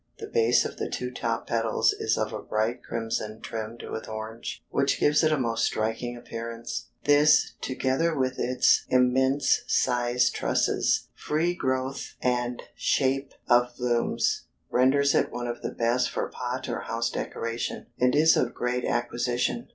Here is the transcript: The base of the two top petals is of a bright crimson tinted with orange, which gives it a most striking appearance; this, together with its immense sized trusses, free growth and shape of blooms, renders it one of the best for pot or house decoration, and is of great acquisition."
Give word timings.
The 0.17 0.25
base 0.25 0.65
of 0.65 0.77
the 0.77 0.89
two 0.89 1.11
top 1.11 1.45
petals 1.45 1.93
is 1.93 2.17
of 2.17 2.33
a 2.33 2.41
bright 2.41 2.81
crimson 2.81 3.39
tinted 3.39 3.91
with 3.91 4.09
orange, 4.09 4.63
which 4.71 4.99
gives 4.99 5.23
it 5.23 5.31
a 5.31 5.37
most 5.37 5.63
striking 5.63 6.17
appearance; 6.17 6.87
this, 7.03 7.53
together 7.61 8.17
with 8.17 8.39
its 8.39 8.83
immense 8.89 9.59
sized 9.67 10.33
trusses, 10.33 11.09
free 11.13 11.53
growth 11.53 12.15
and 12.19 12.63
shape 12.73 13.35
of 13.47 13.75
blooms, 13.77 14.47
renders 14.71 15.13
it 15.13 15.31
one 15.31 15.45
of 15.45 15.61
the 15.61 15.69
best 15.69 16.09
for 16.09 16.29
pot 16.31 16.67
or 16.67 16.79
house 16.79 17.11
decoration, 17.11 17.85
and 17.99 18.15
is 18.15 18.35
of 18.35 18.55
great 18.55 18.83
acquisition." 18.83 19.67